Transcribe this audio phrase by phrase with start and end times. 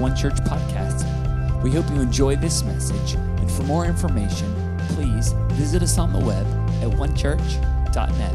[0.00, 1.04] One Church podcast.
[1.62, 4.50] We hope you enjoy this message, and for more information,
[4.88, 6.46] please visit us on the web
[6.82, 8.32] at onechurch.net.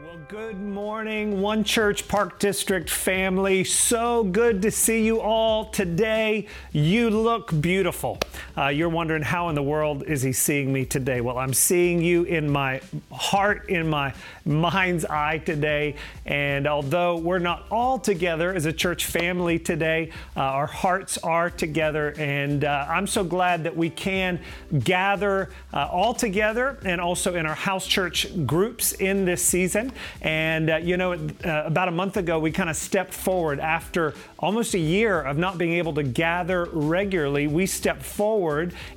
[0.00, 3.62] Well, good morning, One Church Park District family.
[3.62, 6.48] So good to see you all today.
[6.72, 8.18] You look beautiful.
[8.56, 11.20] Uh, you're wondering how in the world is he seeing me today?
[11.20, 12.80] Well, I'm seeing you in my
[13.10, 15.96] heart, in my mind's eye today.
[16.26, 21.50] And although we're not all together as a church family today, uh, our hearts are
[21.50, 22.14] together.
[22.18, 24.38] And uh, I'm so glad that we can
[24.80, 29.92] gather uh, all together and also in our house church groups in this season.
[30.22, 31.18] And, uh, you know, uh,
[31.66, 35.58] about a month ago, we kind of stepped forward after almost a year of not
[35.58, 37.46] being able to gather regularly.
[37.46, 38.33] We stepped forward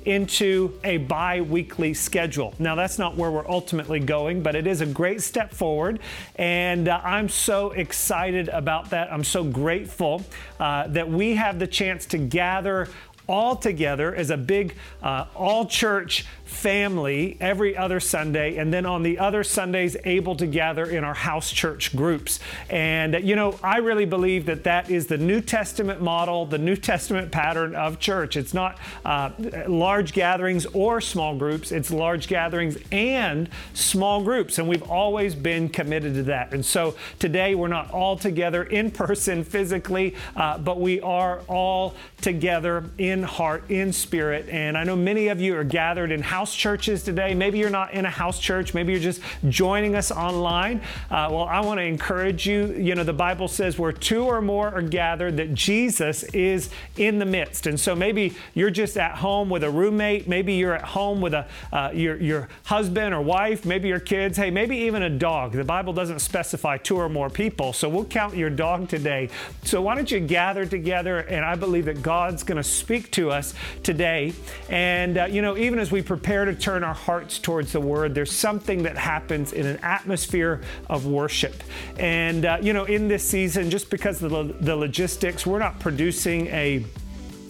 [0.04, 2.54] into a bi weekly schedule.
[2.58, 6.00] Now, that's not where we're ultimately going, but it is a great step forward.
[6.36, 9.12] And uh, I'm so excited about that.
[9.12, 10.22] I'm so grateful
[10.58, 12.88] uh, that we have the chance to gather
[13.28, 19.02] all together as a big uh, all church family every other Sunday, and then on
[19.02, 22.40] the other Sundays, able to gather in our house church groups.
[22.70, 26.74] And, you know, I really believe that that is the New Testament model, the New
[26.74, 28.36] Testament pattern of church.
[28.36, 29.30] It's not uh,
[29.68, 34.58] large gatherings or small groups, it's large gatherings and small groups.
[34.58, 36.54] And we've always been committed to that.
[36.54, 41.94] And so today, we're not all together in person physically, uh, but we are all
[42.22, 44.48] together in heart, in spirit.
[44.48, 47.34] And I know many of you are gathered in house house churches today.
[47.34, 48.72] Maybe you're not in a house church.
[48.72, 50.80] Maybe you're just joining us online.
[51.10, 52.72] Uh, well, I want to encourage you.
[52.74, 57.18] You know, the Bible says where two or more are gathered, that Jesus is in
[57.18, 57.66] the midst.
[57.66, 60.26] And so maybe you're just at home with a roommate.
[60.26, 63.66] Maybe you're at home with a uh, your your husband or wife.
[63.66, 64.38] Maybe your kids.
[64.38, 65.52] Hey, maybe even a dog.
[65.52, 69.28] The Bible doesn't specify two or more people, so we'll count your dog today.
[69.64, 71.18] So why don't you gather together?
[71.18, 74.32] And I believe that God's going to speak to us today.
[74.68, 78.14] And uh, you know, even as we prepare to turn our hearts towards the Word,
[78.14, 81.62] there's something that happens in an atmosphere of worship.
[81.98, 85.80] And, uh, you know, in this season, just because of the, the logistics, we're not
[85.80, 86.84] producing a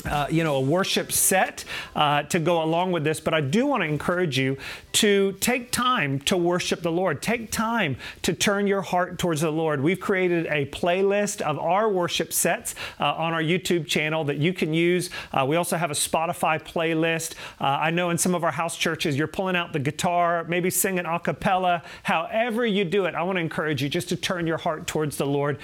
[0.08, 1.64] uh, you know, a worship set
[1.94, 4.56] uh, to go along with this, but I do want to encourage you
[4.92, 7.22] to take time to worship the Lord.
[7.22, 9.82] Take time to turn your heart towards the Lord.
[9.82, 14.52] We've created a playlist of our worship sets uh, on our YouTube channel that you
[14.52, 15.10] can use.
[15.32, 17.34] Uh, we also have a Spotify playlist.
[17.60, 20.70] Uh, I know in some of our house churches, you're pulling out the guitar, maybe
[20.70, 21.82] singing a cappella.
[22.02, 25.16] However, you do it, I want to encourage you just to turn your heart towards
[25.16, 25.58] the Lord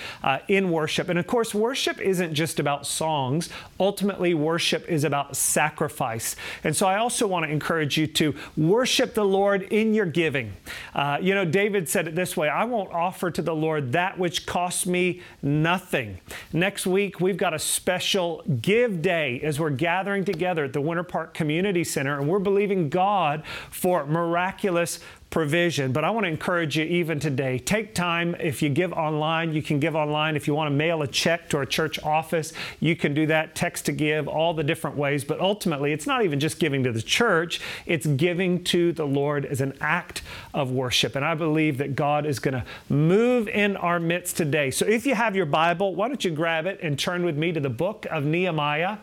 [0.49, 1.09] in worship.
[1.09, 3.49] And of course, worship isn't just about songs.
[3.81, 6.37] Ultimately, worship is about sacrifice.
[6.63, 10.53] And so I also want to encourage you to worship the Lord in your giving.
[10.95, 14.19] Uh, you know, David said it this way I won't offer to the Lord that
[14.19, 16.21] which costs me nothing.
[16.53, 21.03] Next week, we've got a special give day as we're gathering together at the Winter
[21.03, 25.01] Park Community Center, and we're believing God for miraculous
[25.35, 25.91] provision.
[25.91, 28.37] But I want to encourage you even today take time.
[28.39, 30.37] If you give online, you can give online.
[30.37, 33.57] If you want to mail a check to a church office, you can do that.
[33.57, 35.25] Text to give, all the different ways.
[35.25, 39.45] But ultimately, it's not even just giving to the church, it's giving to the Lord
[39.45, 40.23] as an act
[40.55, 41.17] of worship.
[41.17, 44.71] And I believe that God is going to move in our midst today.
[44.71, 47.51] So if you have your Bible, why don't you grab it and turn with me
[47.51, 48.99] to the book of Nehemiah,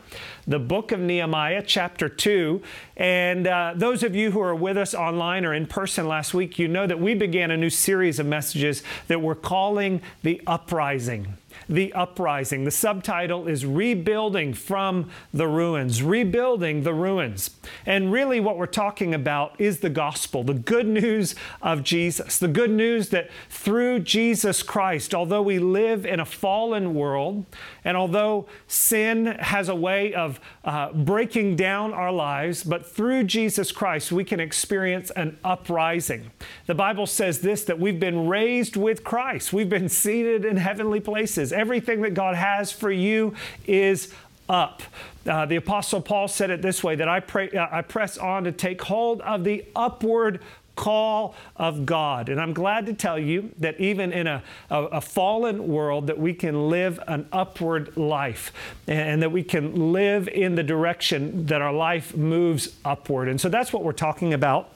[0.46, 2.62] the book of Nehemiah, chapter 2.
[2.96, 6.34] And uh, those of you who are with us online or in person last last
[6.34, 10.40] week, you know that we began a new series of messages that we're calling The
[10.46, 11.36] Uprising
[11.68, 12.64] the uprising.
[12.64, 17.50] The subtitle is Rebuilding from the Ruins, rebuilding the ruins.
[17.86, 22.48] And really, what we're talking about is the gospel, the good news of Jesus, the
[22.48, 27.46] good news that through Jesus Christ, although we live in a fallen world,
[27.84, 33.72] and although sin has a way of uh, breaking down our lives, but through Jesus
[33.72, 36.30] Christ, we can experience an uprising.
[36.66, 41.00] The Bible says this that we've been raised with Christ, we've been seated in heavenly
[41.00, 43.34] places Everything that God has for you
[43.66, 44.12] is
[44.48, 44.82] up.
[45.24, 48.44] Uh, the Apostle Paul said it this way that I, pray, uh, I press on
[48.44, 50.40] to take hold of the upward
[50.76, 52.28] call of God.
[52.28, 56.18] And I'm glad to tell you that even in a, a, a, fallen world that
[56.18, 58.52] we can live an upward life
[58.86, 63.28] and that we can live in the direction that our life moves upward.
[63.28, 64.70] And so that's what we're talking about.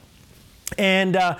[0.77, 1.37] And uh,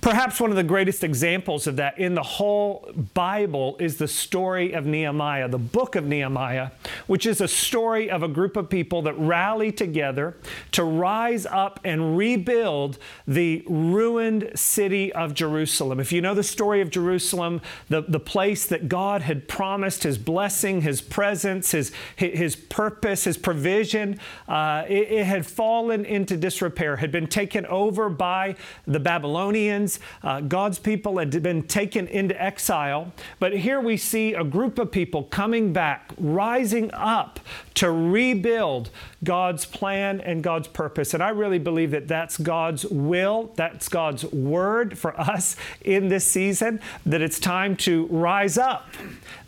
[0.00, 4.72] Perhaps one of the greatest examples of that in the whole Bible is the story
[4.72, 6.70] of Nehemiah, the book of Nehemiah,
[7.08, 10.36] which is a story of a group of people that rally together
[10.70, 15.98] to rise up and rebuild the ruined city of Jerusalem.
[15.98, 20.16] If you know the story of Jerusalem, the, the place that God had promised his
[20.16, 26.96] blessing, his presence, his, his purpose, his provision, uh, it, it had fallen into disrepair,
[26.96, 28.54] had been taken over by
[28.86, 29.87] the Babylonians
[30.22, 33.12] uh, God's people had been taken into exile.
[33.38, 37.40] But here we see a group of people coming back, rising up
[37.74, 38.90] to rebuild
[39.24, 41.14] God's plan and God's purpose.
[41.14, 46.24] And I really believe that that's God's will, that's God's word for us in this
[46.24, 48.88] season, that it's time to rise up,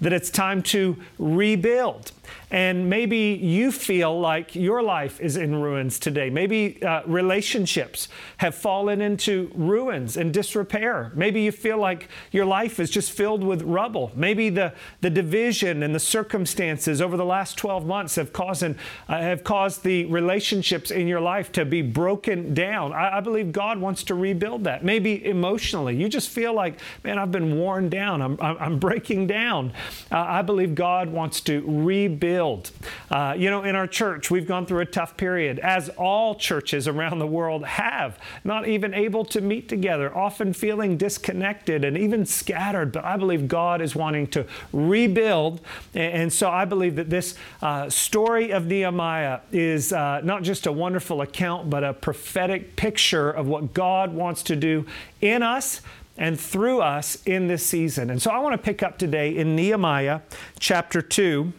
[0.00, 2.12] that it's time to rebuild.
[2.50, 6.30] And maybe you feel like your life is in ruins today.
[6.30, 8.08] Maybe uh, relationships
[8.38, 11.12] have fallen into ruins and disrepair.
[11.14, 14.10] Maybe you feel like your life is just filled with rubble.
[14.16, 18.74] Maybe the, the division and the circumstances over the last 12 months have caused, uh,
[19.08, 22.92] have caused the relationships in your life to be broken down.
[22.92, 24.84] I, I believe God wants to rebuild that.
[24.84, 29.72] Maybe emotionally, you just feel like, man, I've been worn down, I'm, I'm, breaking down.
[30.10, 32.70] Uh, I believe God wants to rebuild.
[33.10, 36.88] Uh, you know, in our church, we've gone through a tough period, as all churches
[36.88, 42.24] around the world have, not even able to meet together, often feeling disconnected and even
[42.24, 42.92] scattered.
[42.92, 45.60] But I believe God is wanting to rebuild.
[45.94, 50.72] And so I believe that this uh, story of Nehemiah is uh, not just a
[50.72, 54.86] wonderful account, but a prophetic picture of what God wants to do
[55.20, 55.80] in us
[56.16, 58.10] and through us in this season.
[58.10, 60.20] And so I want to pick up today in Nehemiah
[60.58, 61.52] chapter 2.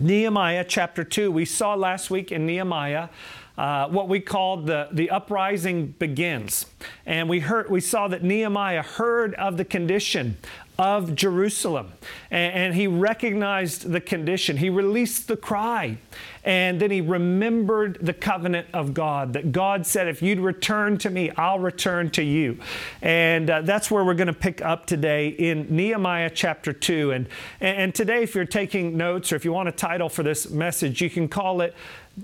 [0.00, 1.30] Nehemiah chapter 2.
[1.30, 3.08] We saw last week in Nehemiah
[3.58, 6.66] uh, what we called the, the uprising begins.
[7.04, 10.36] And we, heard, we saw that Nehemiah heard of the condition
[10.78, 11.92] of Jerusalem.
[12.30, 14.58] And, and, he recognized the condition.
[14.58, 15.98] He released the cry.
[16.48, 21.10] And then he remembered the covenant of God that God said, if you'd return to
[21.10, 22.58] me, I'll return to you.
[23.02, 27.12] And uh, that's where we're going to pick up today in Nehemiah chapter 2.
[27.12, 27.28] And,
[27.60, 31.02] and today, if you're taking notes or if you want a title for this message,
[31.02, 31.74] you can call it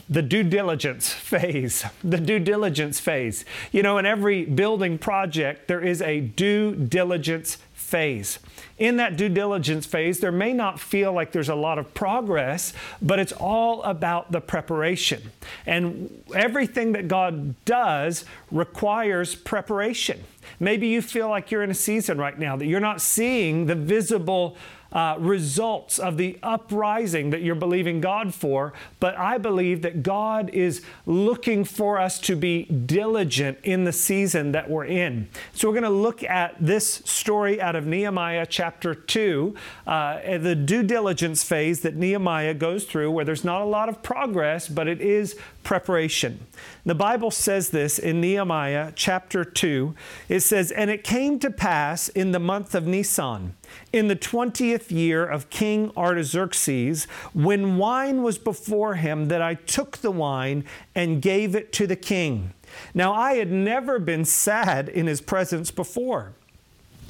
[0.09, 1.85] the due diligence phase.
[2.03, 3.45] The due diligence phase.
[3.73, 8.39] You know, in every building project, there is a due diligence phase.
[8.79, 12.73] In that due diligence phase, there may not feel like there's a lot of progress,
[13.01, 15.31] but it's all about the preparation.
[15.67, 20.25] And everything that God does requires preparation.
[20.59, 23.75] Maybe you feel like you're in a season right now that you're not seeing the
[23.75, 24.57] visible
[24.95, 30.51] uh, results of the uprising that you're believing God for, but I believe that God
[30.51, 35.29] is looking for us to be diligent in the season that we're in.
[35.53, 39.55] So we're going to look at this story out of Nehemiah chapter 2,
[39.87, 44.03] uh, the due diligence phase that Nehemiah goes through, where there's not a lot of
[44.03, 46.47] progress, but it is preparation.
[46.85, 49.95] The Bible says this in Nehemiah chapter 2.
[50.29, 53.57] It says, And it came to pass in the month of Nisan,
[53.93, 59.99] in the 20th year of King Artaxerxes, when wine was before him, that I took
[59.99, 60.65] the wine
[60.95, 62.53] and gave it to the king.
[62.93, 66.35] Now I had never been sad in his presence before.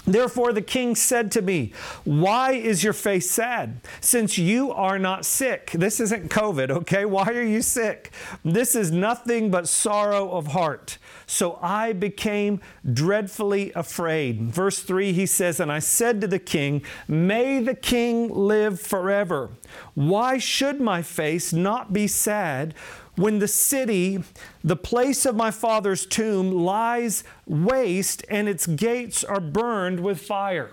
[0.06, 1.72] Therefore, the king said to me,
[2.04, 3.80] Why is your face sad?
[4.00, 5.70] Since you are not sick.
[5.72, 7.04] This isn't COVID, okay?
[7.06, 8.12] Why are you sick?
[8.44, 10.98] This is nothing but sorrow of heart.
[11.26, 12.60] So I became
[12.92, 14.42] dreadfully afraid.
[14.42, 19.50] Verse 3, he says, And I said to the king, May the king live forever.
[19.94, 22.74] Why should my face not be sad?
[23.16, 24.22] When the city,
[24.62, 30.72] the place of my father's tomb, lies waste and its gates are burned with fire.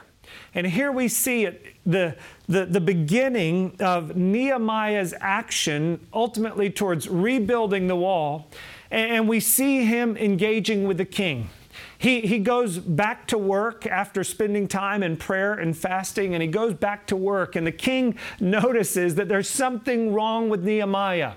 [0.53, 2.15] And here we see it, the,
[2.47, 8.47] the, the beginning of Nehemiah's action ultimately towards rebuilding the wall.
[8.89, 11.49] And we see him engaging with the king.
[11.97, 16.47] He, he goes back to work after spending time in prayer and fasting, and he
[16.47, 17.55] goes back to work.
[17.55, 21.33] And the king notices that there's something wrong with Nehemiah.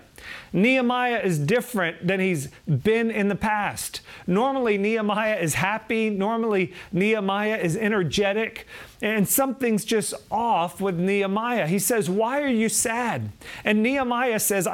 [0.53, 4.01] Nehemiah is different than he's been in the past.
[4.27, 6.11] Normally, Nehemiah is happy.
[6.11, 8.67] Normally, Nehemiah is energetic.
[9.03, 11.67] And something's just off with Nehemiah.
[11.67, 13.33] He says, Why are you sad?
[13.65, 14.69] And Nehemiah says,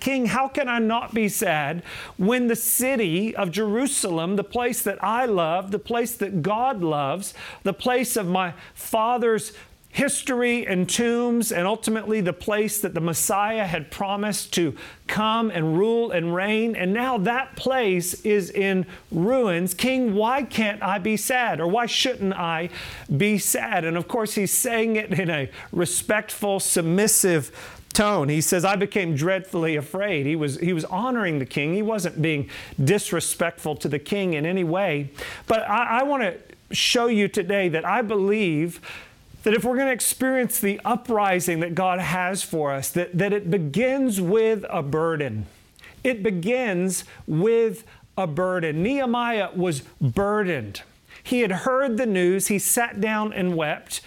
[0.00, 1.82] King, how can I not be sad
[2.16, 7.32] when the city of Jerusalem, the place that I love, the place that God loves,
[7.62, 9.52] the place of my father's
[9.92, 14.74] history and tombs, and ultimately the place that the Messiah had promised to
[15.08, 16.76] come and rule and reign.
[16.76, 19.74] And now that place is in ruins.
[19.74, 21.60] King, why can't I be sad?
[21.60, 22.70] Or why shouldn't I
[23.14, 23.84] be sad?
[23.84, 27.50] And of course, he's saying it in a respectful, submissive
[27.92, 28.28] tone.
[28.28, 30.24] He says, I became dreadfully afraid.
[30.24, 31.74] He was, he was honoring the king.
[31.74, 32.48] He wasn't being
[32.82, 35.10] disrespectful to the king in any way.
[35.48, 36.38] But I, I want to
[36.72, 38.80] show you today that I believe
[39.42, 43.32] that if we're going to experience the uprising that God has for us, that, that
[43.32, 45.46] it begins with a burden.
[46.04, 47.84] It begins with
[48.16, 48.82] a burden.
[48.82, 50.82] Nehemiah was burdened.
[51.22, 54.00] He had heard the news, he sat down and wept,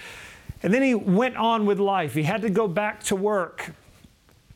[0.62, 2.14] and then he went on with life.
[2.14, 3.74] He had to go back to work.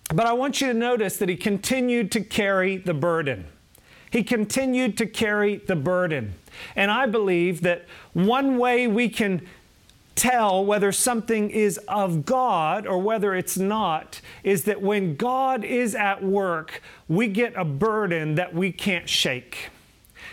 [0.09, 3.45] But I want you to notice that he continued to carry the burden.
[4.09, 6.33] He continued to carry the burden.
[6.75, 9.47] And I believe that one way we can
[10.17, 15.95] tell whether something is of God or whether it's not is that when God is
[15.95, 19.69] at work, we get a burden that we can't shake.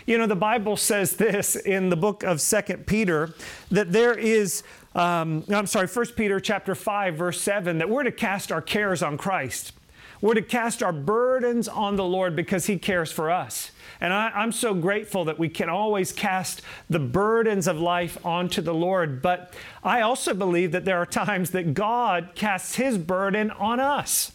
[0.05, 3.33] You know, the Bible says this in the book of Second Peter
[3.71, 4.63] that there is,
[4.93, 9.01] um, I'm sorry, First Peter chapter 5, verse 7, that we're to cast our cares
[9.01, 9.71] on Christ.
[10.21, 13.71] We're to cast our burdens on the Lord because He cares for us.
[14.01, 18.61] And I, am so grateful that we can always cast the burdens of life onto
[18.61, 19.21] the Lord.
[19.21, 24.31] But I also believe that there are times that God casts His burden on us.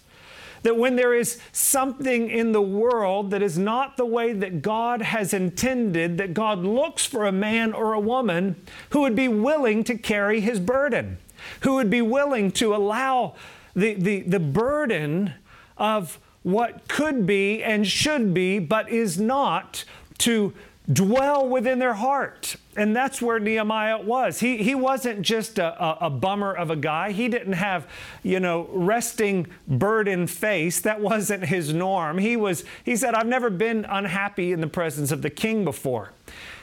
[0.62, 5.00] That when there is something in the world that is not the way that God
[5.00, 8.56] has intended, that God looks for a man or a woman
[8.90, 11.16] who would be willing to carry his burden,
[11.62, 13.34] who would be willing to allow
[13.74, 15.32] the, the, the burden
[15.78, 19.84] of what could be and should be, but is not,
[20.18, 20.52] to
[20.92, 22.56] dwell within their heart.
[22.76, 24.40] And that's where Nehemiah was.
[24.40, 27.12] He, he wasn't just a, a, a, bummer of a guy.
[27.12, 27.86] He didn't have,
[28.22, 30.80] you know, resting burden face.
[30.80, 32.18] That wasn't his norm.
[32.18, 36.12] He was, he said, I've never been unhappy in the presence of the king before.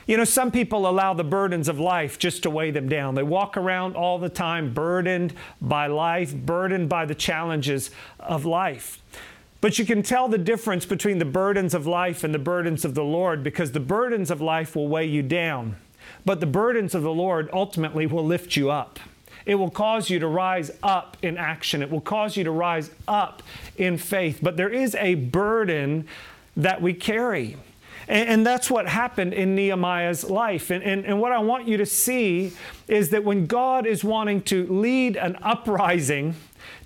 [0.07, 3.15] You know, some people allow the burdens of life just to weigh them down.
[3.15, 9.01] They walk around all the time burdened by life, burdened by the challenges of life.
[9.59, 12.93] But you can tell the difference between the burdens of life and the burdens of
[12.93, 15.77] the Lord because the burdens of life will weigh you down,
[16.25, 18.99] but the burdens of the Lord ultimately will lift you up.
[19.45, 21.81] It will cause you to rise up in action.
[21.81, 23.41] It will cause you to rise up
[23.77, 24.39] in faith.
[24.41, 26.05] But there is a burden
[26.57, 27.55] that we carry.
[28.09, 30.69] And, and that's what happened in Nehemiah's life.
[30.69, 32.51] And, and, and what I want you to see
[32.89, 36.35] is that when God is wanting to lead an uprising,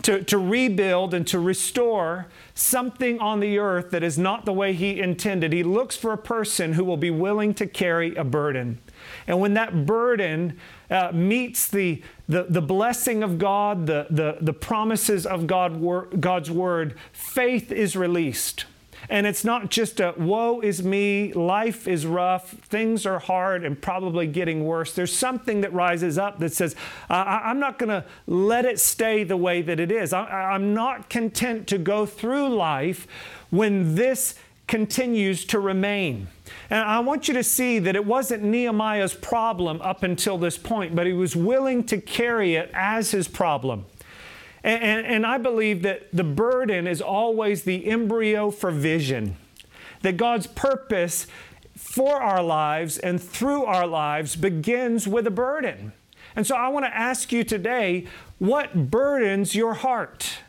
[0.03, 2.27] to, to rebuild and to restore
[2.62, 5.51] something on the earth that is not the way He intended.
[5.51, 8.80] He looks for a person who will be willing to carry a burden.
[9.27, 14.53] And when that burden uh, meets the, the, the blessing of God, the, the, the
[14.53, 15.82] promises of God,
[16.20, 18.65] God's word, faith is released.
[19.10, 23.81] And it's not just a woe is me, life is rough, things are hard and
[23.81, 24.93] probably getting worse.
[24.93, 26.75] There's something that rises up that says,
[27.10, 30.13] I- am not going to let it stay the way that it is.
[30.13, 33.08] I- I'm not content to go through life
[33.50, 34.36] when this
[34.67, 36.27] continues to remain.
[36.70, 40.96] And I want you to see that it wasn't Nehemiah's problem up until this point,
[40.96, 43.86] but he was willing to carry it as his problem.
[44.63, 49.38] And, and, and, I believe that the burden is always the embryo for vision.
[50.01, 51.25] That God's purpose
[51.75, 55.94] for our lives and through our lives begins with a burden.
[56.36, 58.06] And so I want to ask you today
[58.39, 60.39] what burdens your heart?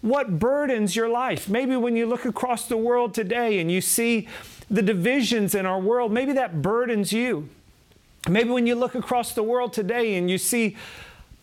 [0.00, 1.48] What burdens your life?
[1.48, 4.28] Maybe when you look across the world today and you see
[4.70, 7.48] the divisions in our world, maybe that burdens you.
[8.28, 10.76] Maybe when you look across the world today and you see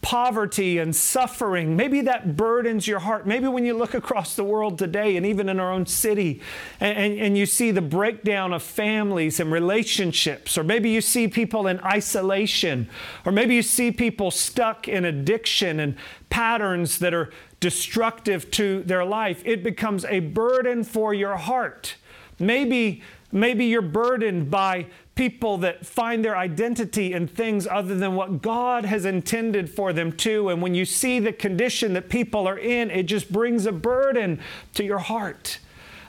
[0.01, 1.75] poverty and suffering.
[1.75, 3.27] Maybe that burdens your heart.
[3.27, 6.41] Maybe when you look across the world today and even in our own city
[6.79, 11.27] and, and, and, you see the breakdown of families and relationships, or maybe you see
[11.27, 12.89] people in isolation,
[13.25, 15.95] or maybe you see people stuck in addiction and
[16.29, 17.29] patterns that are
[17.59, 21.95] destructive to their life, it becomes a burden for your heart.
[22.41, 28.41] Maybe, maybe you're burdened by people that find their identity in things other than what
[28.41, 30.49] God has intended for them to.
[30.49, 34.39] And when you see the condition that people are in, it just brings a burden
[34.73, 35.59] to your heart.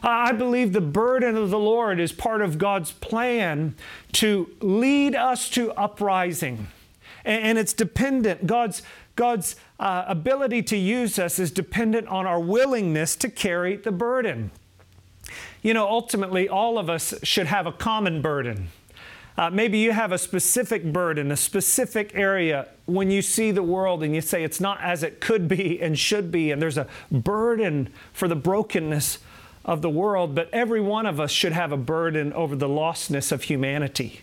[0.03, 3.77] I believe the burden of the Lord is part of God's plan
[4.13, 6.69] to lead us to uprising.
[7.25, 8.83] And it's dependent, God's,
[9.15, 14.51] God's uh, ability to use us is dependent on our willingness to carry the burden.
[15.63, 18.69] You know, ultimately, all of us should have a common burden.
[19.39, 24.03] Uh, maybe you have a specific burden, a specific area when you see the world
[24.03, 26.87] and you say it's not as it could be and should be, and there's a
[27.11, 29.19] burden for the brokenness
[29.65, 30.35] of the world.
[30.35, 34.21] But every one of us should have a burden over the lostness of humanity.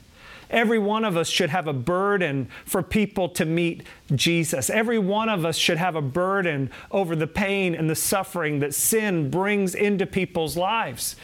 [0.50, 4.70] Every one of us should have a burden for people to meet Jesus.
[4.70, 8.74] Every one of us should have a burden over the pain and the suffering that
[8.74, 11.16] sin brings into people's lives.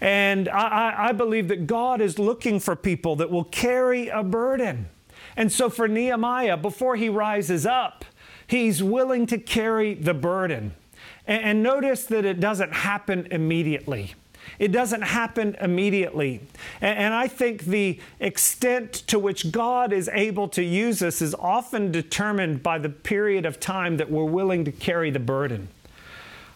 [0.00, 4.88] And I, I, believe that God is looking for people that will carry a burden.
[5.36, 8.04] And so for Nehemiah, before he rises up,
[8.46, 10.74] he's willing to carry the burden.
[11.26, 14.14] And, and notice that it doesn't happen immediately.
[14.58, 16.40] It doesn't happen immediately.
[16.80, 21.34] And, and, I think the extent to which God is able to use us is
[21.34, 25.68] often determined by the period of time that we're willing to carry the burden.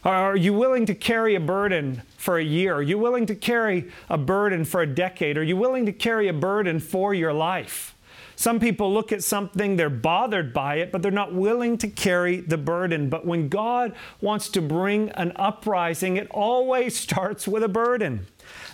[0.05, 2.75] Are you willing to carry a burden for a year?
[2.75, 5.39] Are you willing to carry a burden for a decade?
[5.39, 7.94] Are you willing to carry a burden for your life?
[8.37, 12.41] Some people look at something, they're bothered by it, but they're not willing to carry
[12.41, 13.09] the burden.
[13.09, 18.27] But when God wants to bring an uprising, it always starts with a burden.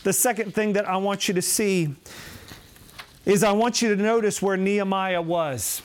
[0.03, 1.95] The second thing that I want you to see
[3.27, 5.83] is I want you to notice where Nehemiah was.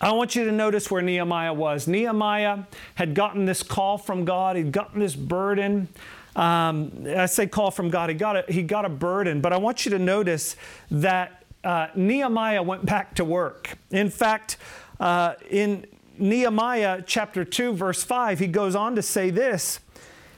[0.00, 1.86] I want you to notice where Nehemiah was.
[1.86, 2.64] Nehemiah
[2.96, 5.88] had gotten this call from God, he'd gotten this burden.
[6.34, 9.56] Um, I say call from God, he got, a, he got a burden, but I
[9.56, 10.56] want you to notice
[10.90, 13.76] that uh, Nehemiah went back to work.
[13.90, 14.56] In fact,
[15.00, 15.84] uh, in
[16.16, 19.80] Nehemiah chapter 2, verse 5, he goes on to say this.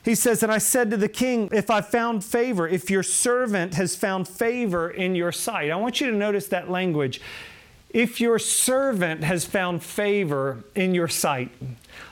[0.04, 3.75] He says, And I said to the king, If I found favor, if your servant
[3.75, 5.70] has found favor in your sight.
[5.70, 7.20] I want you to notice that language
[7.90, 11.50] if your servant has found favor in your sight.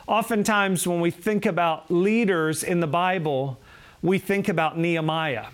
[0.07, 3.59] Oftentimes, when we think about leaders in the Bible,
[4.03, 5.47] we think about Nehemiah.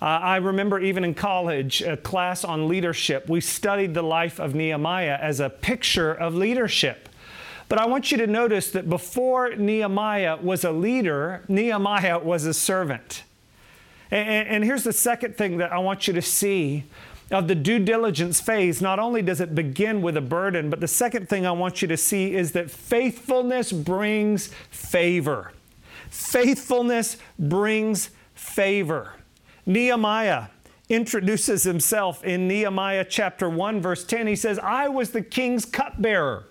[0.00, 4.54] Uh, I remember even in college, a class on leadership, we studied the life of
[4.54, 7.08] Nehemiah as a picture of leadership.
[7.68, 12.54] But I want you to notice that before Nehemiah was a leader, Nehemiah was a
[12.54, 13.24] servant.
[14.10, 16.84] And, and here's the second thing that I want you to see
[17.30, 20.86] of the due diligence phase, not only does it begin with a burden, but the
[20.86, 25.52] second thing I want you to see is that faithfulness brings favor.
[26.08, 29.14] Faithfulness brings favor.
[29.66, 30.46] Nehemiah
[30.88, 34.28] introduces himself in Nehemiah chapter 1, verse 10.
[34.28, 36.46] He says, I was the king's cupbearer.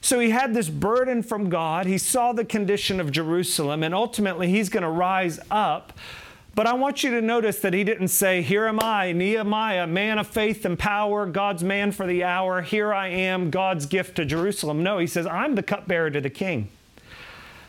[0.00, 1.84] So he had this burden from God.
[1.84, 5.92] He saw the condition of Jerusalem, and ultimately he's going to rise up
[6.54, 10.18] but I want you to notice that he didn't say, Here am I, Nehemiah, man
[10.18, 12.60] of faith and power, God's man for the hour.
[12.62, 14.82] Here I am, God's gift to Jerusalem.
[14.82, 16.68] No, he says, I'm the cupbearer to the king.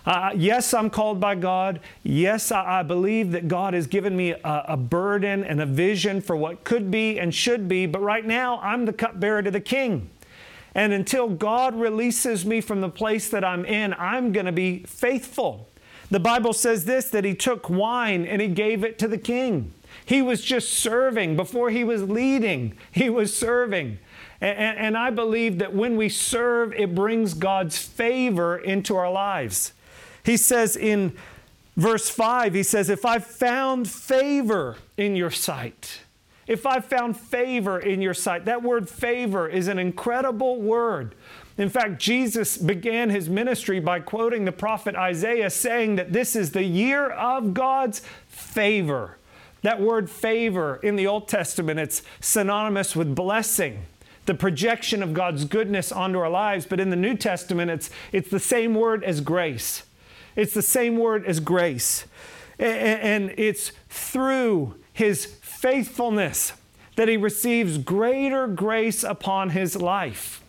[0.05, 1.79] Uh, yes, I'm called by God.
[2.01, 6.21] Yes, I, I believe that God has given me a, a, burden and a vision
[6.21, 9.61] for what could be and should be, but right now I'm the cupbearer to the
[9.61, 10.09] king.
[10.73, 14.83] And until God releases me from the place that I'm in, I'm going to be
[14.87, 15.67] faithful.
[16.09, 19.73] The Bible says this that he took wine and he gave it to the king.
[20.05, 21.35] He was just serving.
[21.35, 23.99] Before he was leading, he was serving.
[24.39, 29.11] And, and, and, I believe that when we serve, it brings God's favor into our
[29.11, 29.73] lives.
[30.23, 31.15] He says in
[31.75, 36.01] verse 5, he says, If I found favor in your sight,
[36.47, 41.15] if I found favor in your sight, that word favor is an incredible word.
[41.57, 46.51] In fact, Jesus began his ministry by quoting the prophet Isaiah, saying that this is
[46.51, 49.17] the year of God's favor.
[49.62, 53.86] That word favor in the Old Testament, it's synonymous with blessing,
[54.25, 56.65] the projection of God's goodness onto our lives.
[56.65, 59.84] But in the New Testament, it's, it's the same word as grace.
[60.36, 62.06] It's the same word as grace.
[62.60, 66.54] And it's through his faithfulness
[66.96, 70.44] that he receives greater grace upon his life.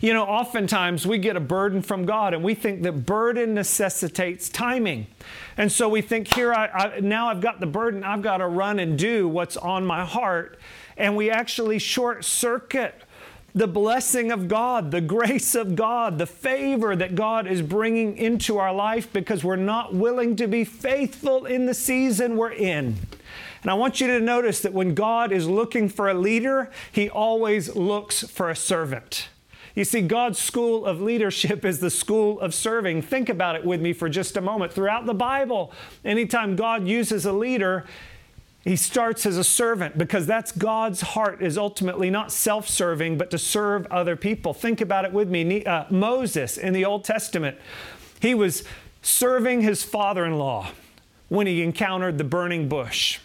[0.00, 4.48] You know, oftentimes we get a burden from God and we think that burden necessitates
[4.48, 5.06] timing.
[5.56, 8.46] And so we think, here, I, I, now I've got the burden, I've got to
[8.46, 10.58] run and do what's on my heart.
[10.96, 12.94] And we actually short circuit
[13.54, 18.58] the blessing of God, the grace of God, the favor that God is bringing into
[18.58, 22.96] our life because we're not willing to be faithful in the season we're in.
[23.62, 27.10] And I want you to notice that when God is looking for a leader, He
[27.10, 29.28] always looks for a servant.
[29.74, 33.02] You see, God's school of leadership is the school of serving.
[33.02, 34.72] Think about it with me for just a moment.
[34.72, 35.72] Throughout the Bible,
[36.04, 37.84] anytime God uses a leader,
[38.64, 43.38] he starts as a servant because that's God's heart is ultimately not self-serving but to
[43.38, 44.52] serve other people.
[44.52, 45.64] Think about it with me.
[45.64, 47.56] Uh, Moses in the Old Testament,
[48.20, 48.64] he was
[49.02, 50.72] serving his father-in-law
[51.28, 53.18] when he encountered the burning bush.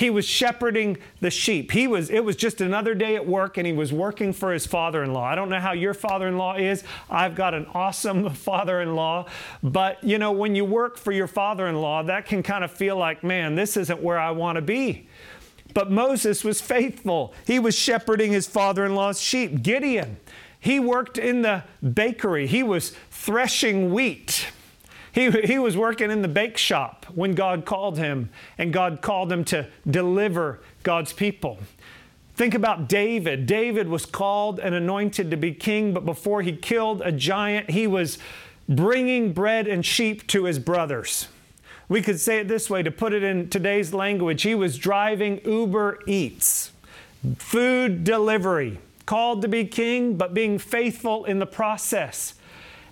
[0.00, 1.72] He was shepherding the sheep.
[1.72, 4.66] He was it was just another day at work and he was working for his
[4.66, 5.22] father-in-law.
[5.22, 6.84] I don't know how your father-in-law is.
[7.10, 9.26] I've got an awesome father-in-law,
[9.62, 13.22] but you know when you work for your father-in-law, that can kind of feel like,
[13.22, 15.06] man, this isn't where I want to be.
[15.74, 17.34] But Moses was faithful.
[17.46, 19.62] He was shepherding his father-in-law's sheep.
[19.62, 20.16] Gideon,
[20.58, 22.46] he worked in the bakery.
[22.46, 24.46] He was threshing wheat.
[25.12, 29.32] He, he was working in the bake shop when God called him, and God called
[29.32, 31.58] him to deliver God's people.
[32.36, 33.46] Think about David.
[33.46, 37.86] David was called and anointed to be king, but before he killed a giant, he
[37.86, 38.18] was
[38.68, 41.28] bringing bread and sheep to his brothers.
[41.88, 45.40] We could say it this way to put it in today's language he was driving
[45.44, 46.70] Uber Eats,
[47.36, 52.34] food delivery, called to be king, but being faithful in the process.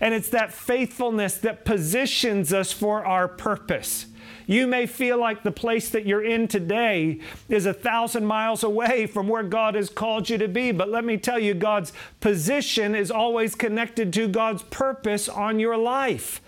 [0.01, 4.07] And it's that faithfulness that positions us for our purpose.
[4.47, 9.07] You may feel like the place that you're in today is a thousand miles away
[9.07, 10.73] from where God has called you to be.
[10.73, 15.77] But let me tell you, God's position is always connected to God's purpose on your
[15.77, 16.41] life.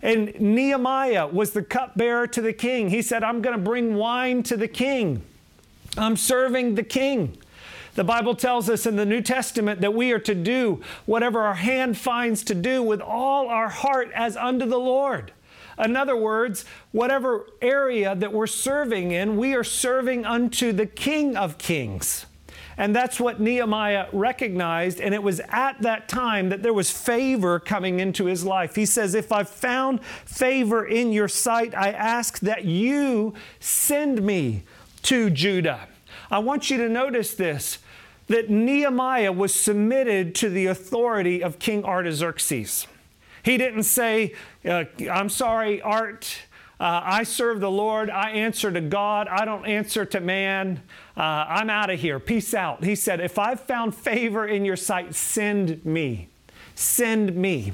[0.00, 2.88] And Nehemiah was the cupbearer to the king.
[2.88, 5.22] He said, I'm going to bring wine to the king.
[5.98, 7.36] I'm serving the king.
[7.94, 11.54] The Bible tells us in the New Testament that we are to do whatever our
[11.54, 15.32] hand finds to do with all our heart as unto the Lord.
[15.78, 21.36] In other words, whatever area that we're serving in, we are serving unto the King
[21.36, 22.26] of Kings.
[22.78, 25.00] And that's what Nehemiah recognized.
[25.00, 28.74] And it was at that time that there was favor coming into his life.
[28.74, 34.62] He says, If I've found favor in your sight, I ask that you send me
[35.02, 35.88] to Judah.
[36.30, 37.78] I want you to notice this
[38.28, 42.86] that Nehemiah was submitted to the authority of King Artaxerxes.
[43.42, 46.38] He didn't say, uh, I'm sorry, Art.
[46.78, 48.10] Uh, I serve the Lord.
[48.10, 49.28] I answer to God.
[49.28, 50.82] I don't answer to man.
[51.16, 52.18] Uh, I'm out of here.
[52.18, 52.82] Peace out.
[52.82, 56.28] He said, If I've found favor in your sight, send me.
[56.74, 57.72] Send me.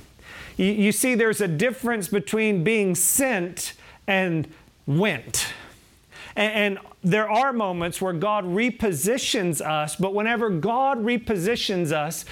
[0.59, 3.73] You, you see, there's a difference between being sent
[4.07, 4.47] and
[4.87, 5.55] went.
[6.37, 12.25] And, and there are moments where God repositions us, but whenever God repositions us,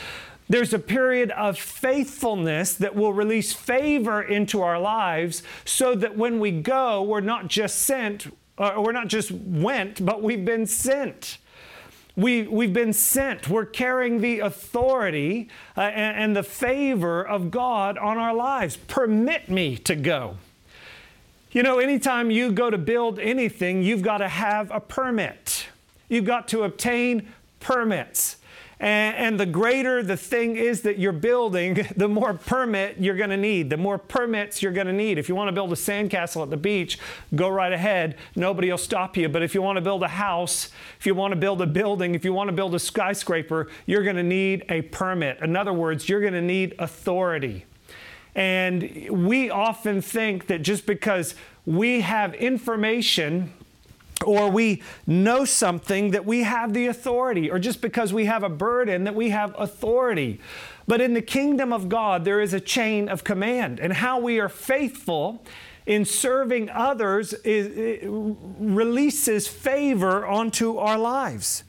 [0.49, 6.39] there's a period of faithfulness that will release favor into our lives so that when
[6.39, 11.39] we go, we're not just sent, or we're not just went, but we've been sent.
[12.15, 13.49] We, we've been sent.
[13.49, 18.77] We're carrying the authority uh, and, and the favor of God on our lives.
[18.77, 20.39] Permit me to go.
[21.57, 25.69] You know, anytime you go to build anything, you've got to have a permit.
[26.07, 27.29] You've got to obtain
[27.61, 28.37] permits.
[28.79, 33.31] And, and, the greater the thing is that you're building, the more permit you're going
[33.31, 35.17] to need, the more permits you're going to need.
[35.17, 36.99] If you want to build a sandcastle at the beach,
[37.35, 38.19] go right ahead.
[38.35, 39.31] Nobody will stop you.
[39.31, 40.69] But if you want to build a house,
[41.01, 44.03] if you want to build a building, if you want to build a skyscraper, you're
[44.03, 45.39] going to need a permit.
[45.41, 47.65] In other words, you're going to need authority.
[48.37, 53.53] And we often think that just because we have information
[54.25, 58.49] or we know something that we have the authority, or just because we have a
[58.49, 60.41] burden that we have authority.
[60.87, 64.39] But in the kingdom of God, there is a chain of command, and how we
[64.39, 65.45] are faithful
[65.85, 71.63] in serving others is, releases favor onto our lives.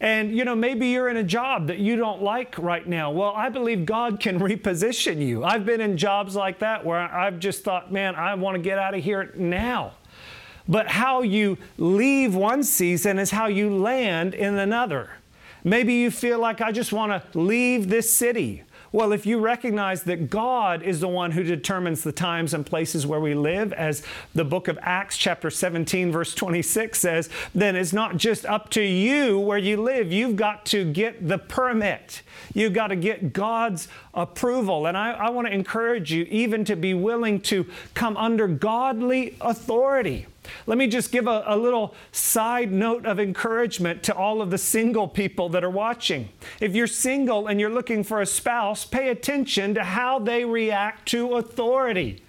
[0.00, 3.10] And you know, maybe you're in a job that you don't like right now.
[3.10, 5.44] Well, I believe God can reposition you.
[5.44, 8.78] I've been in jobs like that where I've just thought, man, I want to get
[8.78, 9.92] out of here now.
[10.66, 15.10] But how you leave one season is how you land in another.
[15.62, 18.64] Maybe you feel like I just want to leave this city.
[18.94, 23.04] Well, if you recognize that God is the one who determines the times and places
[23.04, 24.04] where we live, as
[24.36, 28.82] the book of Acts, chapter 17, verse 26 says, then it's not just up to
[28.82, 30.12] you where you live.
[30.12, 32.22] You've got to get the permit.
[32.54, 34.86] You've got to get God's approval.
[34.86, 39.34] And I, I want to encourage you even to be willing to come under godly
[39.40, 40.28] authority.
[40.66, 44.58] Let me just give a, a, little side note of encouragement to all of the
[44.58, 46.28] single people that are watching.
[46.60, 51.08] If you're single and you're looking for a spouse, pay attention to how they react
[51.08, 52.22] to authority.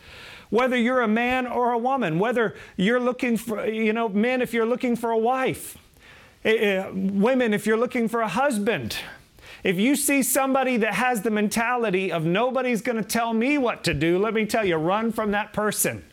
[0.49, 4.53] Whether you're a man or a woman, whether you're looking for, you know, men, if
[4.53, 5.77] you're looking for a wife,
[6.45, 8.97] uh, women, if you're looking for a husband,
[9.63, 13.83] if you see somebody that has the mentality of nobody's going to tell me what
[13.85, 16.05] to do, let me tell you, run from that person.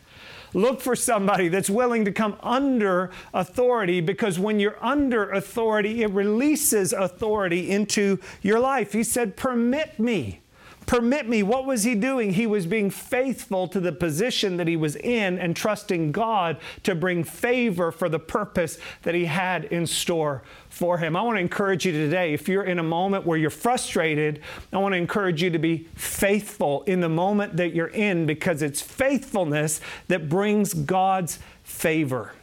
[0.53, 6.11] Look for somebody that's willing to come under authority because when you're under authority, it
[6.11, 8.93] releases authority into your life.
[8.93, 10.42] He said, Permit me.
[10.85, 11.43] Permit me.
[11.43, 12.33] What was he doing?
[12.33, 16.93] He was being faithful to the position that he was in and trusting God to
[16.93, 21.15] bring favor for the purpose that he had in store for him.
[21.15, 24.41] I want to encourage you today, if you're in a moment where you're frustrated,
[24.71, 28.61] I want to encourage you to be faithful in the moment that you're in because
[28.61, 32.33] it's faithfulness that brings God's favor.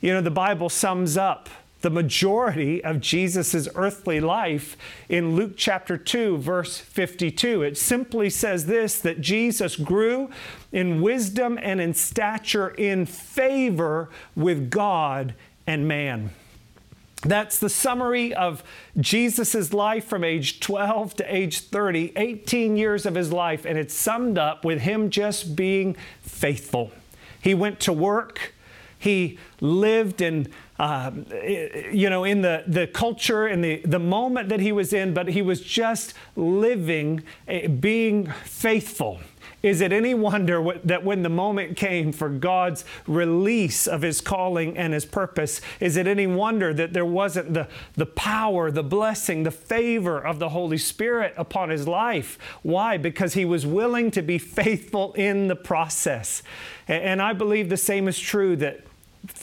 [0.00, 1.48] You know, the Bible sums up
[1.80, 4.76] the majority of Jesus' earthly life
[5.08, 7.62] in Luke chapter 2, verse 52.
[7.62, 10.30] It simply says this that Jesus grew
[10.72, 15.34] in wisdom and in stature in favor with God
[15.66, 16.30] and man.
[17.22, 18.62] That's the summary of
[18.98, 23.94] Jesus' life from age 12 to age 30, 18 years of his life, and it's
[23.94, 26.92] summed up with him just being faithful.
[27.42, 28.54] He went to work,
[28.98, 30.48] he lived in
[30.80, 31.10] uh,
[31.92, 35.28] you know, in the, the culture and the, the moment that he was in, but
[35.28, 39.20] he was just living, uh, being faithful.
[39.62, 44.78] Is it any wonder that when the moment came for God's release of his calling
[44.78, 49.42] and his purpose, is it any wonder that there wasn't the, the power, the blessing,
[49.42, 52.38] the favor of the Holy Spirit upon his life?
[52.62, 52.96] Why?
[52.96, 56.42] Because he was willing to be faithful in the process.
[56.88, 58.80] And I believe the same is true that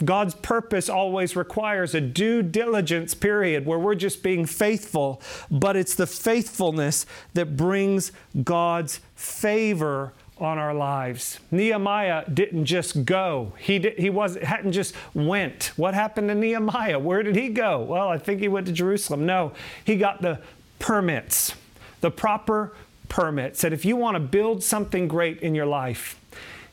[0.04, 5.96] God's purpose always requires a due diligence period where we're just being faithful, but it's
[5.96, 8.12] the faithfulness that brings
[8.44, 11.40] God's favor on our lives.
[11.52, 13.54] Nehemiah didn't just go.
[13.58, 15.72] He did, he was hadn't just went.
[15.76, 17.00] What happened to Nehemiah?
[17.00, 17.82] Where did he go?
[17.82, 19.26] Well, I think he went to Jerusalem.
[19.26, 20.40] No, he got the
[20.80, 21.54] permits.
[22.02, 22.74] The proper
[23.10, 23.62] permits.
[23.62, 26.20] That if you want to build something great in your life,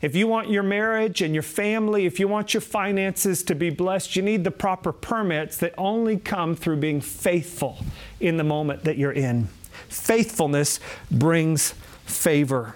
[0.05, 3.71] if you want your marriage and your family, if you want your finances to be
[3.71, 7.79] blessed, you need the proper permits that only come through being faithful
[8.21, 9.49] in the moment that you're in.
[9.89, 10.79] Faithfulness
[11.11, 11.73] brings
[12.05, 12.75] favor.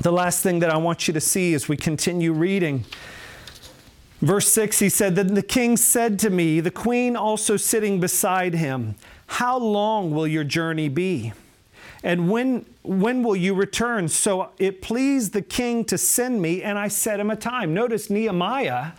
[0.00, 2.84] The last thing that I want you to see as we continue reading.
[4.20, 8.54] Verse 6, he said, Then the king said to me, the queen also sitting beside
[8.54, 8.94] him,
[9.26, 11.32] How long will your journey be?
[12.02, 14.08] And when, when will you return?
[14.08, 17.74] So it pleased the king to send me, and I set him a time.
[17.74, 18.92] Notice Nehemiah,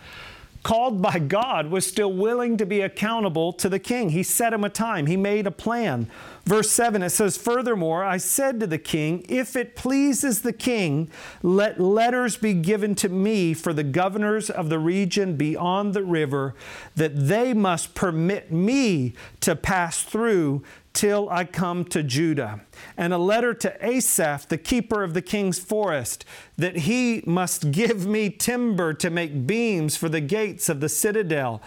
[0.63, 4.09] called by God, was still willing to be accountable to the king.
[4.09, 6.07] He set him a time, he made a plan.
[6.45, 11.09] Verse 7, it says, Furthermore, I said to the king, If it pleases the king,
[11.43, 16.55] let letters be given to me for the governors of the region beyond the river,
[16.95, 20.63] that they must permit me to pass through
[20.99, 22.59] till I come to Judah.
[22.97, 26.25] And a letter to Asaph, the keeper of the king's forest,
[26.57, 31.61] that he must give me timber to make beams for the gates of the citadel,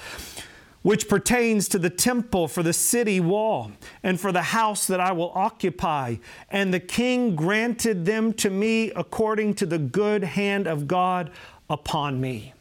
[0.83, 5.13] which pertains to the temple for the city wall, and for the house that I
[5.13, 6.17] will occupy.
[6.51, 11.31] And the king granted them to me according to the good hand of God
[11.71, 12.53] upon me.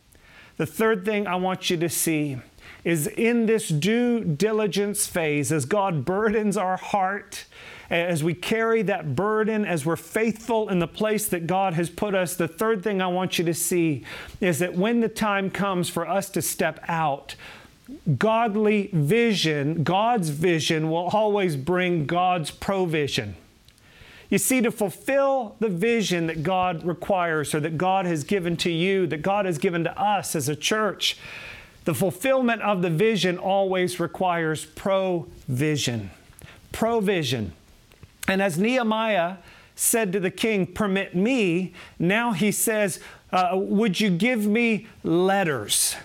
[0.55, 2.37] The third thing I want you to see
[2.83, 7.45] is in this due diligence phase as God burdens our heart,
[7.89, 12.15] as we carry that burden, as we're faithful in the place that God has put
[12.15, 12.35] us.
[12.35, 14.05] The third thing I want you to see
[14.39, 17.35] is that when the time comes for us to step out,
[18.17, 23.35] godly vision, God's vision, will always bring God's provision.
[24.29, 28.71] You see, to fulfill the vision that God requires or that God has given to
[28.71, 31.17] you, that God has given to us as a church,
[31.85, 36.11] the fulfillment of the vision always requires provision.
[36.71, 37.53] Provision.
[38.27, 39.37] And as Nehemiah
[39.75, 42.99] said to the king, Permit me, now he says,
[43.31, 45.95] uh, Would you give me letters?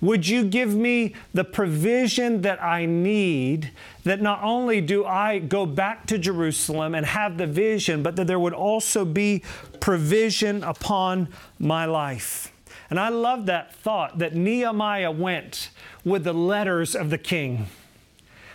[0.00, 3.72] Would you give me the provision that I need
[4.04, 8.26] that not only do I go back to Jerusalem and have the vision, but that
[8.26, 9.42] there would also be
[9.80, 12.52] provision upon my life?
[12.90, 15.70] And I love that thought that Nehemiah went
[16.04, 17.66] with the letters of the king.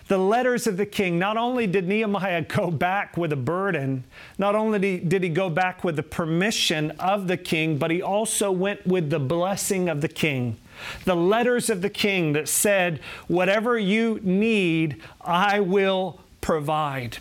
[0.08, 4.04] The letters of the king, not only did Nehemiah go back with a burden,
[4.38, 8.52] not only did he go back with the permission of the king, but he also
[8.52, 10.58] went with the blessing of the king.
[11.06, 17.20] The letters of the king that said, Whatever you need, I will provide.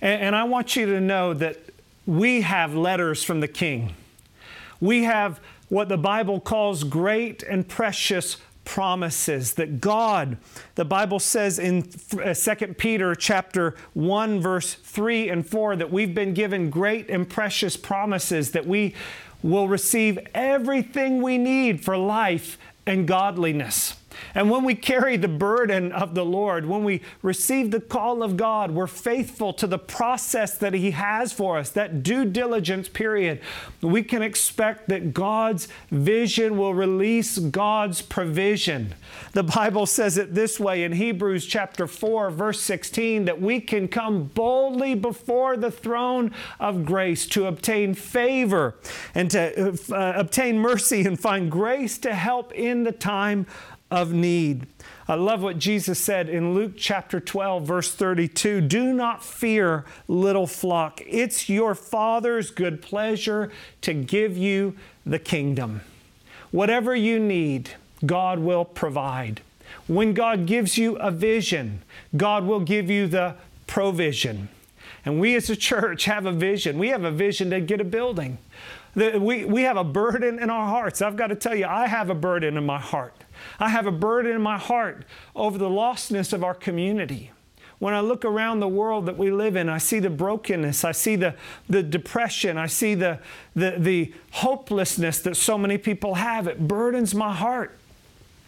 [0.00, 1.58] And, and I want you to know that
[2.06, 3.94] we have letters from the king.
[4.80, 10.36] We have what the Bible calls great and precious promises that God,
[10.74, 16.14] the Bible says in 2 uh, Peter chapter 1 verse 3 and 4 that we've
[16.14, 18.94] been given great and precious promises that we
[19.42, 23.99] will receive everything we need for life and godliness.
[24.34, 28.36] And when we carry the burden of the Lord, when we receive the call of
[28.36, 33.40] God, we're faithful to the process that He has for us, that due diligence period.
[33.80, 38.94] We can expect that God's vision will release God's provision.
[39.32, 43.88] The Bible says it this way in Hebrews chapter 4, verse 16, that we can
[43.88, 48.74] come boldly before the throne of grace to obtain favor
[49.14, 53.46] and to uh, obtain mercy and find grace to help in the time
[53.90, 54.66] of need.
[55.08, 60.46] I love what Jesus said in Luke chapter 12, verse 32 Do not fear, little
[60.46, 61.00] flock.
[61.06, 63.50] It's your Father's good pleasure
[63.82, 65.80] to give you the kingdom.
[66.50, 67.70] Whatever you need,
[68.04, 69.40] God will provide.
[69.86, 71.82] When God gives you a vision,
[72.16, 73.34] God will give you the
[73.66, 74.48] provision.
[75.04, 76.78] And we as a church have a vision.
[76.78, 78.38] We have a vision to get a building.
[78.94, 81.00] We, we have a burden in our hearts.
[81.00, 83.14] I've got to tell you, I have a burden in my heart.
[83.58, 87.30] I have a burden in my heart over the lostness of our community.
[87.78, 90.92] When I look around the world that we live in, I see the brokenness, I
[90.92, 91.34] see the,
[91.66, 93.20] the depression, I see the,
[93.56, 96.46] the, the hopelessness that so many people have.
[96.46, 97.78] It burdens my heart.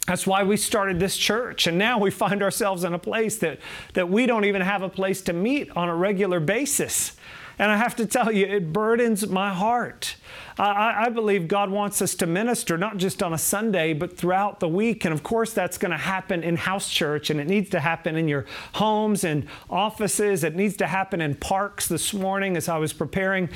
[0.07, 1.67] That's why we started this church.
[1.67, 3.61] And now we find ourselves in a place that,
[3.95, 7.17] that we don't even have a place to meet on a regular basis.
[7.59, 10.17] And I have to tell you, it burdens my heart.
[10.59, 14.61] I, I, believe God wants us to minister not just on a Sunday, but throughout
[14.61, 15.05] the week.
[15.05, 18.17] And of course, that's going to happen in house church, and it needs to happen
[18.17, 20.45] in your homes and offices.
[20.45, 21.87] It needs to happen in parks.
[21.89, 23.49] This morning, as I was preparing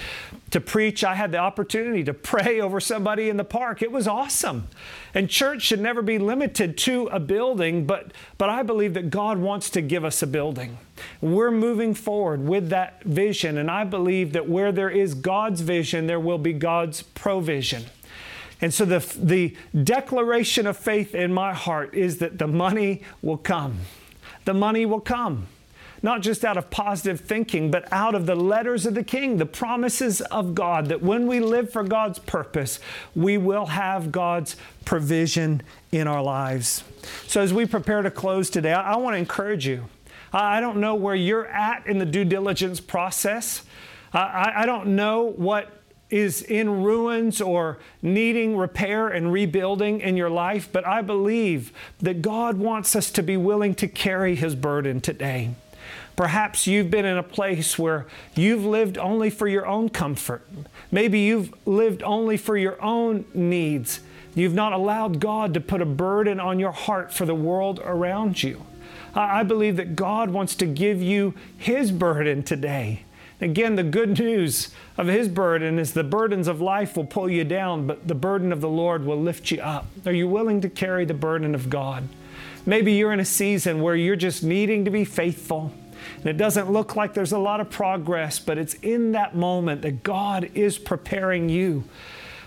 [0.50, 3.82] to preach, I had the opportunity to pray over somebody in the park.
[3.82, 4.68] It was awesome.
[5.14, 9.38] And church should never be limited to a building, but, but I believe that God
[9.38, 10.78] wants to give us a building.
[11.20, 16.06] We're moving forward with that vision, and I believe that where there is God's vision,
[16.06, 17.84] there will be God's provision.
[18.60, 23.36] And so the, the declaration of faith in my heart is that the money will
[23.36, 23.80] come.
[24.44, 25.48] The money will come
[26.02, 29.46] not just out of positive thinking, but out of the letters of the King, the
[29.46, 32.78] promises of God, that when we live for God's purpose,
[33.14, 36.84] we will have God's provision in our lives.
[37.26, 39.86] So, as we prepare to close today, I, I want to encourage you.
[40.36, 43.62] I, don't know where you're at in the due diligence process.
[44.12, 45.72] I don't know what
[46.08, 52.22] is in ruins or needing repair and rebuilding in your life, but I believe that
[52.22, 55.54] God wants us to be willing to carry His burden today.
[56.14, 60.46] Perhaps you've been in a place where you've lived only for your own comfort.
[60.90, 64.00] Maybe you've lived only for your own needs.
[64.34, 68.42] You've not allowed God to put a burden on your heart for the world around
[68.42, 68.65] you.
[69.16, 73.02] I believe that God wants to give you His burden today.
[73.40, 77.44] Again, the good news of His burden is the burdens of life will pull you
[77.44, 79.86] down, but the burden of the Lord will lift you up.
[80.04, 82.08] Are you willing to carry the burden of God?
[82.64, 85.72] Maybe you're in a season where you're just needing to be faithful.
[86.18, 89.82] And it doesn't look like there's a lot of progress, but it's in that moment
[89.82, 91.84] that God is preparing you.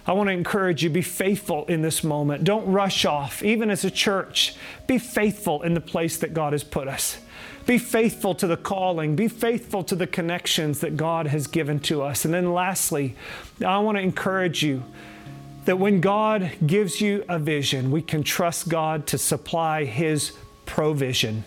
[0.09, 2.43] I want to encourage you be faithful in this moment.
[2.43, 3.43] Don't rush off.
[3.43, 4.55] Even as a church,
[4.87, 7.19] be faithful in the place that God has put us.
[7.67, 9.15] Be faithful to the calling.
[9.15, 12.25] Be faithful to the connections that God has given to us.
[12.25, 13.15] And then, lastly,
[13.63, 14.83] I want to encourage you
[15.65, 20.31] that when God gives you a vision, we can trust God to supply His
[20.65, 21.43] provision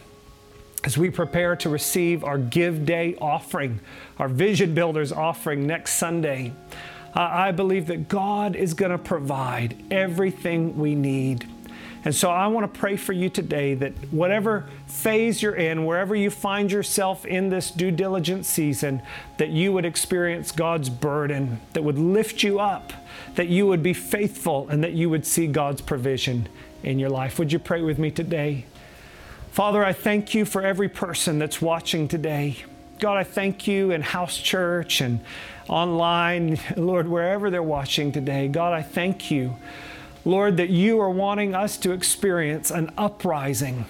[0.85, 3.81] as we prepare to receive our Give Day offering,
[4.20, 6.53] our Vision Builders offering next Sunday,
[7.14, 11.48] uh, I believe that God is going to provide everything we need.
[12.05, 16.16] And so I want to pray for you today that whatever phase you're in, wherever
[16.16, 19.03] you find yourself in this due diligence season,
[19.37, 22.92] that you would experience God's burden that would lift you up,
[23.37, 26.48] that you would be faithful, and that you would see God's provision
[26.83, 27.38] in your life.
[27.38, 28.66] Would you pray with me today?
[29.53, 32.57] Father, I thank you for every person that's watching today.
[32.98, 35.20] God, I thank you in house church and
[35.68, 38.48] online, Lord, wherever they're watching today.
[38.48, 39.57] God, I thank you,
[40.25, 43.87] Lord, that you are wanting us to experience an uprising.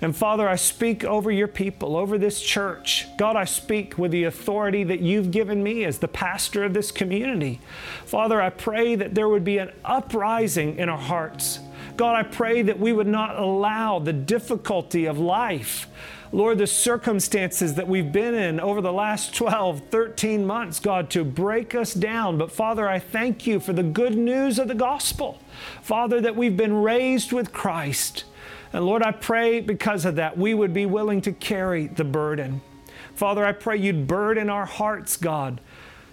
[0.00, 3.06] And Father, I speak over your people, over this church.
[3.16, 6.92] God, I speak with the authority that you've given me as the pastor of this
[6.92, 7.60] community.
[8.04, 11.58] Father, I pray that there would be an uprising in our hearts.
[11.96, 15.88] God, I pray that we would not allow the difficulty of life,
[16.30, 21.24] Lord, the circumstances that we've been in over the last 12, 13 months, God, to
[21.24, 22.36] break us down.
[22.36, 25.40] But Father, I thank you for the good news of the gospel.
[25.80, 28.24] Father, that we've been raised with Christ.
[28.74, 32.60] And Lord, I pray because of that, we would be willing to carry the burden.
[33.14, 35.60] Father, I pray you'd burden our hearts, God.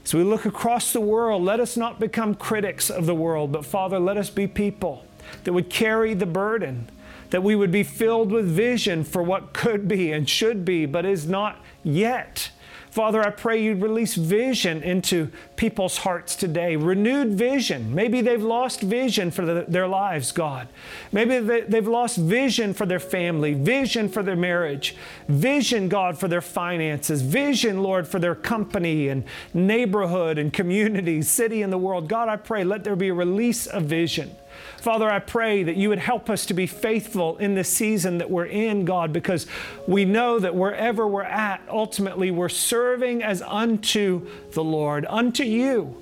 [0.06, 3.66] As we look across the world, let us not become critics of the world, but
[3.66, 5.06] Father, let us be people
[5.44, 6.90] that would carry the burden.
[7.30, 11.06] That we would be filled with vision for what could be and should be, but
[11.06, 12.52] is not yet.
[12.96, 16.78] Father, I pray you'd release vision into people's hearts today.
[16.78, 17.94] Renewed vision.
[17.94, 20.70] Maybe they've lost vision for the, their lives, God.
[21.12, 24.96] Maybe they, they've lost vision for their family, vision for their marriage,
[25.28, 31.64] vision, God, for their finances, vision, Lord, for their company and neighborhood and community, city,
[31.64, 32.08] and the world.
[32.08, 34.34] God, I pray, let there be a release of vision.
[34.78, 38.30] Father, I pray that you would help us to be faithful in this season that
[38.30, 39.48] we're in, God, because
[39.88, 45.98] we know that wherever we're at, ultimately we're serving as unto the Lord, unto you.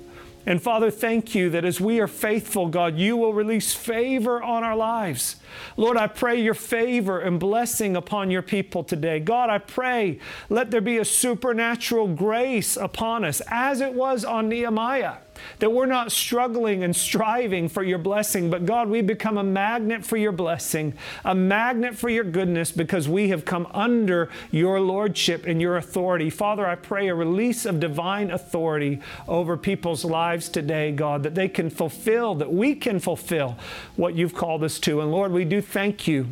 [0.46, 4.62] And Father, thank you that as we are faithful, God, you will release favor on
[4.62, 5.36] our lives.
[5.76, 9.20] Lord, I pray your favor and blessing upon your people today.
[9.20, 10.18] God, I pray
[10.50, 15.16] let there be a supernatural grace upon us as it was on Nehemiah
[15.58, 20.04] that we're not struggling and striving for your blessing, but God, we become a magnet
[20.04, 25.46] for your blessing, a magnet for your goodness because we have come under your lordship
[25.46, 26.30] and your authority.
[26.30, 31.48] Father, I pray a release of divine authority over people's lives today, God, that they
[31.48, 33.56] can fulfill, that we can fulfill
[33.96, 35.00] what you've called us to.
[35.00, 36.28] And Lord, we do thank you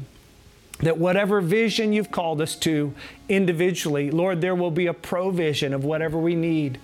[0.83, 2.93] that whatever vision you've called us to
[3.29, 6.79] individually, Lord, there will be a provision of whatever we need.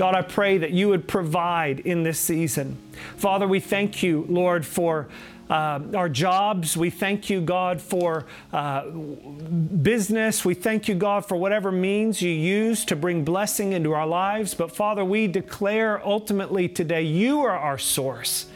[0.00, 2.78] God, I pray that you would provide in this season.
[3.18, 5.08] Father, we thank you, Lord, for.
[5.50, 6.76] Uh, our jobs.
[6.76, 10.44] We thank you, God, for uh, business.
[10.44, 14.54] We thank you, God, for whatever means you use to bring blessing into our lives.
[14.54, 18.46] But Father, we declare ultimately today, you are our source.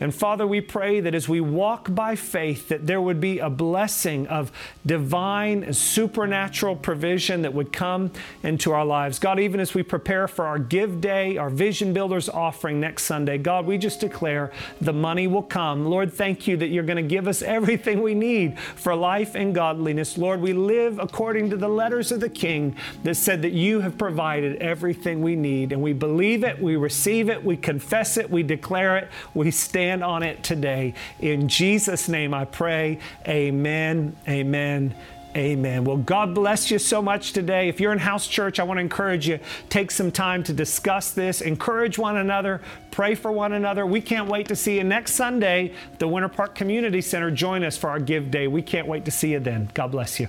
[0.00, 3.48] And Father, we pray that as we walk by faith, that there would be a
[3.48, 4.50] blessing of
[4.84, 8.10] divine, supernatural provision that would come
[8.42, 9.18] into our lives.
[9.18, 13.38] God, even as we prepare for our Give Day, our Vision Builders offering next Sunday,
[13.38, 15.86] God, we just declare the money will come.
[15.86, 19.54] Lord, thank you that you're going to give us everything we need for life and
[19.54, 20.18] godliness.
[20.18, 23.96] Lord, we live according to the letters of the King that said that you have
[23.96, 25.72] provided everything we need.
[25.72, 29.83] And we believe it, we receive it, we confess it, we declare it, we stand
[29.84, 30.94] stand on it today.
[31.20, 32.98] In Jesus' name I pray.
[33.28, 34.16] Amen.
[34.26, 34.94] Amen.
[35.36, 35.84] Amen.
[35.84, 37.68] Well, God bless you so much today.
[37.68, 41.10] If you're in house church, I want to encourage you take some time to discuss
[41.10, 42.62] this, encourage one another,
[42.92, 43.84] pray for one another.
[43.84, 47.30] We can't wait to see you next Sunday the Winter Park Community Center.
[47.30, 48.46] Join us for our Give Day.
[48.46, 49.68] We can't wait to see you then.
[49.74, 50.28] God bless you.